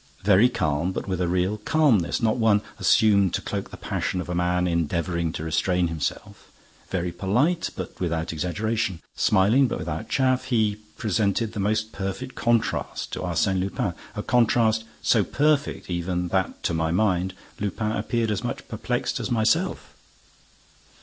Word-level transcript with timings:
Very 0.23 0.49
calm, 0.49 0.91
but 0.91 1.07
with 1.07 1.21
a 1.21 1.27
real 1.27 1.59
calmness, 1.59 2.23
not 2.23 2.37
one 2.37 2.61
assumed 2.79 3.35
to 3.35 3.41
cloak 3.43 3.69
the 3.69 3.77
passion 3.77 4.19
of 4.19 4.29
a 4.29 4.33
man 4.33 4.65
endeavoring 4.67 5.31
to 5.33 5.43
restrain 5.43 5.89
himself; 5.89 6.51
very 6.89 7.11
polite, 7.11 7.69
but 7.75 7.99
without 7.99 8.33
exaggeration; 8.33 8.99
smiling, 9.15 9.67
but 9.67 9.77
without 9.77 10.09
chaff, 10.09 10.45
he 10.45 10.77
presented 10.97 11.53
the 11.53 11.59
most 11.59 11.91
perfect 11.91 12.33
contrast 12.33 13.13
to 13.13 13.19
Arsène 13.19 13.59
Lupin, 13.59 13.93
a 14.15 14.23
contrast 14.23 14.85
so 15.03 15.23
perfect 15.23 15.87
even 15.87 16.29
that, 16.29 16.63
to 16.63 16.73
my 16.73 16.89
mind, 16.89 17.35
Lupin 17.59 17.91
appeared 17.91 18.31
as 18.31 18.43
much 18.43 18.67
perplexed 18.67 19.19
as 19.19 19.29
myself. 19.29 19.93